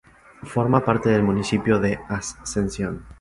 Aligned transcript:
Forma 0.45 0.83
parte 0.83 1.09
del 1.09 1.21
municipio 1.21 1.77
de 1.79 1.99
Ascensión. 2.09 3.05